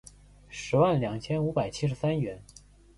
[0.49, 2.41] 十万两千五百七十三元